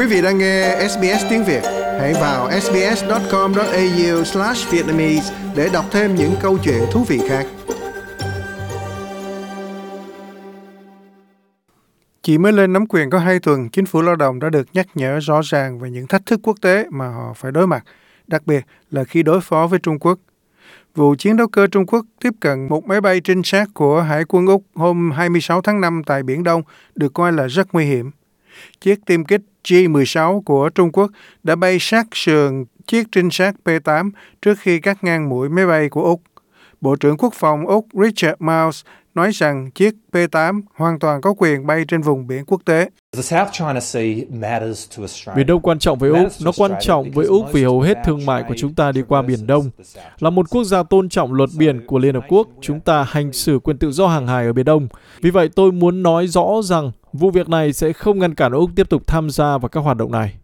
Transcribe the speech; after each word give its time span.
Quý 0.00 0.06
vị 0.06 0.22
đang 0.22 0.38
nghe 0.38 0.88
SBS 0.88 1.24
tiếng 1.30 1.44
Việt, 1.44 1.62
hãy 2.00 2.14
vào 2.14 2.50
sbs.com.au/vietnamese 2.60 5.34
để 5.56 5.68
đọc 5.72 5.84
thêm 5.90 6.14
những 6.14 6.34
câu 6.40 6.58
chuyện 6.58 6.82
thú 6.92 7.04
vị 7.08 7.20
khác. 7.28 7.46
Chỉ 12.22 12.38
mới 12.38 12.52
lên 12.52 12.72
nắm 12.72 12.86
quyền 12.86 13.10
có 13.10 13.18
hai 13.18 13.40
tuần, 13.40 13.68
chính 13.68 13.86
phủ 13.86 14.02
lao 14.02 14.16
động 14.16 14.40
đã 14.40 14.50
được 14.50 14.66
nhắc 14.72 14.86
nhở 14.94 15.18
rõ 15.18 15.40
ràng 15.44 15.78
về 15.78 15.90
những 15.90 16.06
thách 16.06 16.26
thức 16.26 16.40
quốc 16.42 16.56
tế 16.60 16.86
mà 16.90 17.08
họ 17.08 17.32
phải 17.36 17.52
đối 17.52 17.66
mặt, 17.66 17.84
đặc 18.26 18.42
biệt 18.46 18.64
là 18.90 19.04
khi 19.04 19.22
đối 19.22 19.40
phó 19.40 19.66
với 19.66 19.78
Trung 19.78 19.98
Quốc. 19.98 20.18
Vụ 20.94 21.14
chiến 21.18 21.36
đấu 21.36 21.48
cơ 21.48 21.66
Trung 21.66 21.86
Quốc 21.86 22.06
tiếp 22.20 22.32
cận 22.40 22.68
một 22.68 22.86
máy 22.86 23.00
bay 23.00 23.20
trinh 23.20 23.42
sát 23.44 23.68
của 23.74 24.02
Hải 24.02 24.24
quân 24.24 24.46
Úc 24.46 24.64
hôm 24.74 25.10
26 25.10 25.62
tháng 25.62 25.80
5 25.80 26.02
tại 26.06 26.22
Biển 26.22 26.42
Đông 26.42 26.62
được 26.94 27.14
coi 27.14 27.32
là 27.32 27.46
rất 27.46 27.66
nguy 27.72 27.84
hiểm. 27.84 28.10
Chiếc 28.80 28.98
tiêm 29.06 29.24
kích 29.24 29.40
J-16 29.64 30.42
của 30.42 30.68
Trung 30.68 30.92
Quốc 30.92 31.10
đã 31.42 31.56
bay 31.56 31.78
sát 31.80 32.06
sườn 32.12 32.64
chiếc 32.86 33.06
trinh 33.12 33.30
sát 33.30 33.54
P-8 33.64 34.10
trước 34.42 34.58
khi 34.58 34.80
cắt 34.80 35.04
ngang 35.04 35.28
mũi 35.28 35.48
máy 35.48 35.66
bay 35.66 35.88
của 35.88 36.02
Úc. 36.02 36.22
Bộ 36.80 36.96
trưởng 36.96 37.16
Quốc 37.16 37.34
phòng 37.34 37.66
Úc 37.66 37.86
Richard 37.92 38.40
Miles 38.40 38.84
nói 39.14 39.30
rằng 39.32 39.70
chiếc 39.70 39.94
P-8 40.12 40.60
hoàn 40.74 40.98
toàn 40.98 41.20
có 41.20 41.34
quyền 41.38 41.66
bay 41.66 41.84
trên 41.88 42.02
vùng 42.02 42.26
biển 42.26 42.44
quốc 42.46 42.62
tế. 42.64 42.90
Biển 45.36 45.46
Đông 45.46 45.60
quan 45.62 45.78
trọng 45.78 45.98
với 45.98 46.10
Úc, 46.10 46.28
nó 46.44 46.52
quan 46.58 46.72
trọng 46.80 47.10
với 47.10 47.26
Úc 47.26 47.52
vì 47.52 47.64
hầu 47.64 47.80
hết 47.80 47.98
thương 48.04 48.26
mại 48.26 48.44
của 48.48 48.54
chúng 48.56 48.74
ta 48.74 48.92
đi 48.92 49.02
qua 49.08 49.22
Biển 49.22 49.46
Đông. 49.46 49.70
Là 50.18 50.30
một 50.30 50.50
quốc 50.50 50.64
gia 50.64 50.82
tôn 50.82 51.08
trọng 51.08 51.32
luật 51.32 51.50
biển 51.58 51.86
của 51.86 51.98
Liên 51.98 52.14
Hợp 52.14 52.24
Quốc, 52.28 52.48
chúng 52.60 52.80
ta 52.80 53.06
hành 53.08 53.32
xử 53.32 53.58
quyền 53.58 53.78
tự 53.78 53.90
do 53.90 54.06
hàng 54.06 54.26
hải 54.26 54.46
ở 54.46 54.52
Biển 54.52 54.64
Đông. 54.64 54.88
Vì 55.22 55.30
vậy 55.30 55.48
tôi 55.56 55.72
muốn 55.72 56.02
nói 56.02 56.26
rõ 56.26 56.46
rằng 56.64 56.90
vụ 57.12 57.30
việc 57.30 57.48
này 57.48 57.72
sẽ 57.72 57.92
không 57.92 58.18
ngăn 58.18 58.34
cản 58.34 58.52
Úc 58.52 58.70
tiếp 58.76 58.88
tục 58.88 59.02
tham 59.06 59.30
gia 59.30 59.58
vào 59.58 59.68
các 59.68 59.80
hoạt 59.80 59.96
động 59.96 60.12
này. 60.12 60.34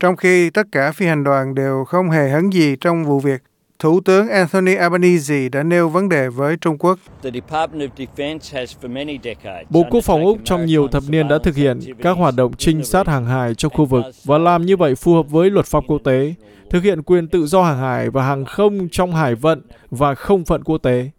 Trong 0.00 0.16
khi 0.16 0.50
tất 0.50 0.66
cả 0.72 0.92
phi 0.92 1.06
hành 1.06 1.24
đoàn 1.24 1.54
đều 1.54 1.84
không 1.84 2.10
hề 2.10 2.28
hấn 2.28 2.50
gì 2.50 2.76
trong 2.80 3.04
vụ 3.04 3.20
việc, 3.20 3.42
Thủ 3.78 4.00
tướng 4.00 4.28
Anthony 4.28 4.74
Albanese 4.74 5.48
đã 5.48 5.62
nêu 5.62 5.88
vấn 5.88 6.08
đề 6.08 6.28
với 6.28 6.56
Trung 6.56 6.78
Quốc. 6.78 6.98
Bộ 9.70 9.84
Quốc 9.90 10.04
phòng 10.04 10.24
Úc 10.24 10.38
trong 10.44 10.66
nhiều 10.66 10.88
thập 10.88 11.02
niên 11.08 11.28
đã 11.28 11.38
thực 11.44 11.56
hiện 11.56 11.80
các 12.02 12.16
hoạt 12.16 12.34
động 12.36 12.52
trinh 12.58 12.84
sát 12.84 13.06
hàng 13.06 13.26
hải 13.26 13.54
trong 13.54 13.72
khu 13.72 13.84
vực 13.84 14.04
và 14.24 14.38
làm 14.38 14.66
như 14.66 14.76
vậy 14.76 14.94
phù 14.94 15.14
hợp 15.14 15.30
với 15.30 15.50
luật 15.50 15.66
pháp 15.66 15.84
quốc 15.86 15.98
tế, 16.04 16.34
thực 16.70 16.82
hiện 16.82 17.02
quyền 17.02 17.28
tự 17.28 17.46
do 17.46 17.62
hàng 17.62 17.78
hải 17.78 18.10
và 18.10 18.26
hàng 18.26 18.44
không 18.44 18.88
trong 18.92 19.14
hải 19.14 19.34
vận 19.34 19.62
và 19.90 20.14
không 20.14 20.44
phận 20.44 20.64
quốc 20.64 20.78
tế. 20.78 21.10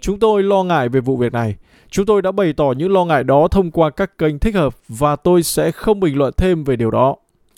Chúng 0.00 0.18
tôi 0.18 0.42
lo 0.42 0.62
ngại 0.62 0.88
về 0.88 1.00
vụ 1.00 1.16
việc 1.16 1.32
này. 1.32 1.54
Chúng 1.90 2.06
tôi 2.06 2.22
đã 2.22 2.32
bày 2.32 2.52
tỏ 2.52 2.72
những 2.76 2.92
lo 2.92 3.04
ngại 3.04 3.24
đó 3.24 3.48
thông 3.50 3.70
qua 3.70 3.90
các 3.90 4.18
kênh 4.18 4.38
thích 4.38 4.54
hợp 4.54 4.76
và 4.88 5.16
tôi 5.16 5.42
sẽ 5.42 5.70
không 5.70 6.00
bình 6.00 6.18
luận 6.18 6.34
thêm 6.36 6.64
về 6.64 6.76
điều 6.76 6.90
đó. 6.90 7.16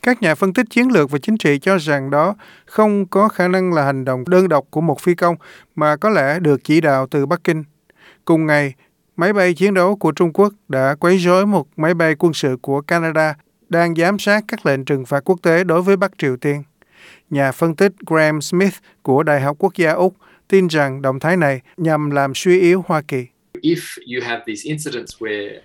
Các 0.09 0.23
nhà 0.23 0.35
phân 0.35 0.53
tích 0.53 0.67
chiến 0.71 0.93
lược 0.93 1.11
và 1.11 1.19
chính 1.19 1.37
trị 1.37 1.59
cho 1.59 1.79
rằng 1.79 2.11
đó 2.11 2.35
không 2.67 3.07
có 3.07 3.29
khả 3.29 3.49
năng 3.49 3.73
là 3.73 3.85
hành 3.85 4.05
động 4.05 4.25
đơn 4.27 4.49
độc 4.49 4.65
của 4.71 4.81
một 4.81 5.01
phi 5.01 5.15
công 5.15 5.37
mà 5.75 5.97
có 5.97 6.11
lẽ 6.11 6.39
được 6.41 6.65
chỉ 6.65 6.81
đạo 6.81 7.07
từ 7.11 7.27
Bắc 7.27 7.45
Kinh. 7.45 7.65
Cùng 8.25 8.47
ngày, 8.47 8.75
máy 9.17 9.33
bay 9.33 9.55
chiến 9.55 9.75
đấu 9.75 9.97
của 9.97 10.13
Trung 10.13 10.33
Quốc 10.33 10.53
đã 10.69 10.95
quấy 11.01 11.19
rối 11.19 11.47
một 11.47 11.67
máy 11.77 11.95
bay 11.95 12.15
quân 12.19 12.33
sự 12.33 12.57
của 12.63 12.81
Canada 12.81 13.35
đang 13.69 13.95
giám 13.95 14.19
sát 14.19 14.45
các 14.49 14.67
lệnh 14.67 14.85
trừng 14.85 15.07
phạt 15.07 15.21
quốc 15.25 15.39
tế 15.43 15.65
đối 15.65 15.83
với 15.83 15.97
Bắc 15.97 16.19
Triều 16.19 16.37
Tiên. 16.37 16.63
Nhà 17.31 17.53
phân 17.53 17.77
tích 17.77 17.93
Graham 18.07 18.41
Smith 18.41 18.75
của 19.03 19.23
Đại 19.23 19.41
học 19.41 19.57
Quốc 19.59 19.75
gia 19.77 19.93
Úc 19.93 20.15
tin 20.49 20.67
rằng 20.67 21.03
động 21.03 21.21
thái 21.21 21.37
này 21.37 21.61
nhằm 21.77 22.11
làm 22.11 22.33
suy 22.35 22.61
yếu 22.61 22.85
Hoa 22.87 23.03
Kỳ. 23.09 23.27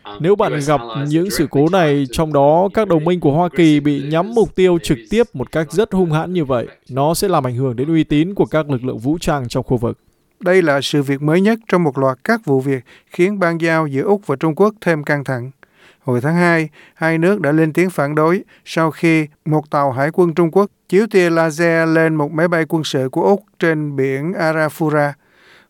Um, 0.03 0.17
Nếu 0.19 0.35
bạn 0.35 0.59
gặp 0.67 0.81
những 1.07 1.29
sự 1.29 1.47
cố 1.51 1.69
này, 1.69 2.05
trong 2.11 2.33
đó 2.33 2.69
các 2.73 2.87
đồng 2.87 3.03
minh 3.03 3.19
của 3.19 3.31
Hoa 3.31 3.49
Kỳ 3.49 3.79
bị 3.79 4.01
nhắm 4.01 4.33
mục 4.33 4.55
tiêu 4.55 4.79
trực 4.83 4.97
tiếp 5.09 5.23
một 5.33 5.51
cách 5.51 5.71
rất 5.71 5.91
hung 5.91 6.11
hãn 6.11 6.33
như 6.33 6.45
vậy, 6.45 6.67
nó 6.89 7.13
sẽ 7.13 7.27
làm 7.27 7.47
ảnh 7.47 7.55
hưởng 7.55 7.75
đến 7.75 7.87
uy 7.87 8.03
tín 8.03 8.33
của 8.33 8.45
các 8.45 8.69
lực 8.69 8.83
lượng 8.83 8.97
vũ 8.97 9.17
trang 9.21 9.47
trong 9.47 9.63
khu 9.63 9.77
vực. 9.77 9.97
Đây 10.39 10.61
là 10.61 10.81
sự 10.81 11.03
việc 11.03 11.21
mới 11.21 11.41
nhất 11.41 11.59
trong 11.67 11.83
một 11.83 11.97
loạt 11.97 12.17
các 12.23 12.45
vụ 12.45 12.59
việc 12.61 12.83
khiến 13.05 13.39
bang 13.39 13.61
giao 13.61 13.87
giữa 13.87 14.01
Úc 14.03 14.27
và 14.27 14.35
Trung 14.35 14.55
Quốc 14.55 14.73
thêm 14.81 15.03
căng 15.03 15.23
thẳng. 15.23 15.51
Hồi 15.99 16.21
tháng 16.21 16.35
2, 16.35 16.69
hai 16.93 17.17
nước 17.17 17.41
đã 17.41 17.51
lên 17.51 17.73
tiếng 17.73 17.89
phản 17.89 18.15
đối 18.15 18.43
sau 18.65 18.91
khi 18.91 19.27
một 19.45 19.69
tàu 19.69 19.91
hải 19.91 20.11
quân 20.11 20.33
Trung 20.33 20.51
Quốc 20.51 20.71
chiếu 20.89 21.07
tia 21.11 21.29
laser 21.29 21.89
lên 21.89 22.15
một 22.15 22.31
máy 22.31 22.47
bay 22.47 22.65
quân 22.69 22.83
sự 22.83 23.09
của 23.11 23.23
Úc 23.23 23.43
trên 23.59 23.95
biển 23.95 24.31
Arafura. 24.31 25.11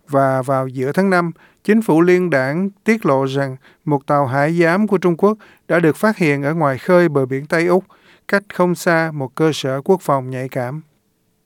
Và 0.09 0.41
vào 0.41 0.67
giữa 0.67 0.91
tháng 0.91 1.09
5, 1.09 1.31
Chính 1.63 1.81
phủ 1.81 2.01
liên 2.01 2.29
đảng 2.29 2.69
tiết 2.83 3.05
lộ 3.05 3.25
rằng 3.25 3.55
một 3.85 4.07
tàu 4.07 4.25
hải 4.25 4.59
giám 4.59 4.87
của 4.87 4.97
Trung 4.97 5.17
Quốc 5.17 5.37
đã 5.67 5.79
được 5.79 5.95
phát 5.95 6.17
hiện 6.17 6.43
ở 6.43 6.53
ngoài 6.53 6.77
khơi 6.77 7.09
bờ 7.09 7.25
biển 7.25 7.45
Tây 7.45 7.65
Úc, 7.65 7.83
cách 8.27 8.43
không 8.53 8.75
xa 8.75 9.11
một 9.13 9.35
cơ 9.35 9.51
sở 9.53 9.81
quốc 9.81 10.01
phòng 10.01 10.29
nhạy 10.29 10.49
cảm. 10.49 10.81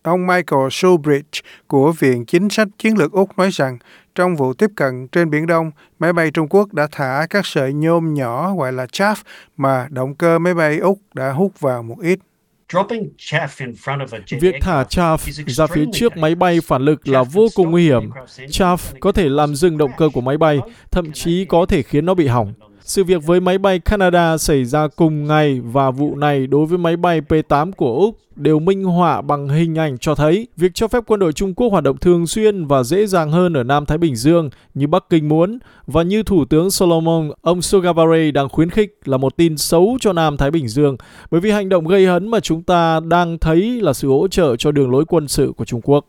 Ông 0.04 0.28
Michael 0.28 0.68
Showbridge 0.68 1.42
của 1.68 1.92
Viện 1.92 2.26
Chính 2.26 2.50
sách 2.50 2.68
Chiến 2.78 2.98
lược 2.98 3.12
Úc 3.12 3.38
nói 3.38 3.50
rằng 3.52 3.78
trong 4.16 4.36
vụ 4.36 4.54
tiếp 4.54 4.72
cận 4.76 5.08
trên 5.08 5.30
Biển 5.30 5.48
Đông, 5.48 5.72
máy 6.00 6.14
bay 6.14 6.32
Trung 6.32 6.48
Quốc 6.50 6.74
đã 6.74 6.88
thả 6.92 7.28
các 7.30 7.46
sợi 7.46 7.74
nhôm 7.74 8.14
nhỏ 8.14 8.56
gọi 8.56 8.74
là 8.74 8.86
chaff 8.86 9.16
mà 9.58 9.88
động 9.90 10.16
cơ 10.16 10.40
máy 10.40 10.54
bay 10.54 10.78
Úc 10.78 11.00
đã 11.14 11.32
hút 11.32 11.60
vào 11.60 11.84
một 11.84 12.00
ít. 12.02 12.20
Việc 14.42 14.56
thả 14.62 14.84
chaff 14.84 15.18
ra 15.48 15.68
phía 15.68 15.86
trước 15.94 16.18
máy 16.18 16.36
bay 16.36 16.62
phản 16.62 16.82
lực 16.82 17.08
là 17.08 17.24
vô 17.24 17.48
cùng 17.56 17.72
nguy 17.72 17.84
hiểm. 17.84 18.10
Chaff 18.38 18.78
có 19.00 19.12
thể 19.12 19.30
làm 19.30 19.56
dừng 19.56 19.78
động 19.78 19.92
cơ 19.98 20.10
của 20.14 20.22
máy 20.22 20.38
bay, 20.38 20.60
thậm 20.92 21.12
chí 21.12 21.46
có 21.46 21.66
thể 21.66 21.84
khiến 21.84 22.06
nó 22.06 22.14
bị 22.14 22.28
hỏng. 22.28 22.54
Sự 22.88 23.04
việc 23.04 23.24
với 23.26 23.40
máy 23.40 23.58
bay 23.58 23.80
Canada 23.80 24.38
xảy 24.38 24.66
ra 24.66 24.88
cùng 24.96 25.28
ngày 25.28 25.62
và 25.64 25.92
vụ 25.92 26.16
này 26.16 26.48
đối 26.48 26.66
với 26.66 26.78
máy 26.78 26.98
bay 26.98 27.22
P-8 27.22 27.72
của 27.72 27.96
Úc 27.96 28.18
đều 28.36 28.60
minh 28.60 28.84
họa 28.84 29.22
bằng 29.22 29.50
hình 29.50 29.76
ảnh 29.76 29.98
cho 29.98 30.16
thấy 30.16 30.48
việc 30.58 30.72
cho 30.74 30.88
phép 30.88 31.04
quân 31.08 31.20
đội 31.20 31.34
Trung 31.34 31.54
Quốc 31.54 31.70
hoạt 31.72 31.84
động 31.84 31.98
thường 31.98 32.28
xuyên 32.28 32.66
và 32.66 32.84
dễ 32.84 33.06
dàng 33.08 33.32
hơn 33.32 33.54
ở 33.54 33.64
Nam 33.64 33.86
Thái 33.86 33.98
Bình 33.98 34.16
Dương 34.16 34.50
như 34.74 34.88
Bắc 34.88 35.04
Kinh 35.10 35.30
muốn 35.30 35.60
và 35.88 36.04
như 36.04 36.24
Thủ 36.24 36.46
tướng 36.46 36.72
Solomon, 36.72 37.32
ông 37.42 37.62
Sogavare 37.62 38.32
đang 38.32 38.50
khuyến 38.50 38.70
khích 38.70 39.00
là 39.06 39.18
một 39.18 39.38
tin 39.38 39.58
xấu 39.58 39.98
cho 40.02 40.14
Nam 40.14 40.38
Thái 40.38 40.52
Bình 40.52 40.68
Dương, 40.68 40.98
bởi 41.32 41.42
vì 41.42 41.52
hành 41.52 41.70
động 41.70 41.88
gây 41.88 42.06
hấn 42.06 42.28
mà 42.28 42.40
chúng 42.40 42.64
ta 42.64 43.00
đang 43.00 43.38
thấy 43.40 43.82
là 43.82 43.94
sự 43.94 44.08
hỗ 44.08 44.28
trợ 44.28 44.56
cho 44.56 44.72
đường 44.72 44.92
lối 44.92 45.06
quân 45.06 45.28
sự 45.28 45.54
của 45.58 45.66
Trung 45.66 45.82
Quốc. 45.82 46.06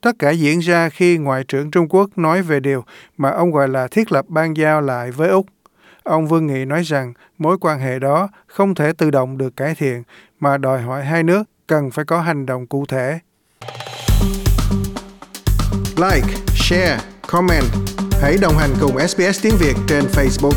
Tất 0.00 0.12
cả 0.18 0.30
diễn 0.30 0.58
ra 0.58 0.88
khi 0.88 1.18
Ngoại 1.18 1.44
trưởng 1.48 1.70
Trung 1.70 1.88
Quốc 1.88 2.18
nói 2.18 2.42
về 2.42 2.60
điều 2.60 2.84
mà 3.16 3.30
ông 3.30 3.52
gọi 3.52 3.68
là 3.68 3.88
thiết 3.88 4.12
lập 4.12 4.24
ban 4.28 4.54
giao 4.56 4.80
lại 4.80 5.10
với 5.10 5.28
Úc. 5.28 5.46
Ông 6.04 6.26
Vương 6.26 6.46
Nghị 6.46 6.64
nói 6.64 6.82
rằng 6.82 7.12
mối 7.38 7.58
quan 7.60 7.80
hệ 7.80 7.98
đó 7.98 8.28
không 8.46 8.74
thể 8.74 8.92
tự 8.92 9.10
động 9.10 9.38
được 9.38 9.56
cải 9.56 9.74
thiện 9.74 10.02
mà 10.40 10.58
đòi 10.58 10.82
hỏi 10.82 11.04
hai 11.04 11.22
nước 11.22 11.42
cần 11.66 11.90
phải 11.90 12.04
có 12.04 12.20
hành 12.20 12.46
động 12.46 12.66
cụ 12.66 12.86
thể. 12.86 13.18
Like, 15.96 16.26
share, 16.54 16.98
comment. 17.26 17.64
Hãy 18.22 18.36
đồng 18.40 18.54
hành 18.58 18.70
cùng 18.80 18.98
SBS 19.08 19.42
tiếng 19.42 19.54
Việt 19.58 19.74
trên 19.88 20.04
Facebook. 20.04 20.54